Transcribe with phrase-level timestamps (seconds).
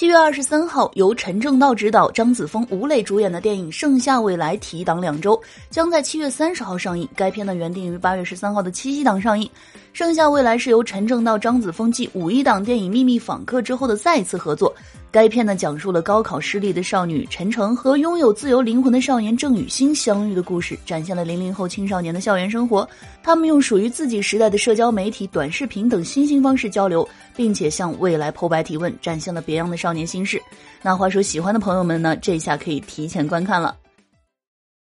[0.00, 5.38] 七月二十三号，由陈正道执导、张子枫、吴磊主演的电影《盛夏未来》提档两周，
[5.68, 7.06] 将在七月三十号上映。
[7.14, 9.46] 该片呢原定于八月十三号的七夕档上映。
[10.00, 14.74] 《盛夏未来》是由陈正道、张子枫继五一档电影《秘密访客》之后的再次合作。
[15.10, 22.88] 该片呢讲述了高考失利的少女陈诚和拥有自由灵魂的少年郑雨欣相遇的故事，展现了零零后青少年的校园生活。
[23.22, 30.40] 他们用属于自己时代的社交媒体、短视频等新兴方式交流，并且向未来剖白提问，展现了别样的少年心事。
[30.80, 33.76] 那话说，喜欢的朋友们呢，这下可以提前观看了。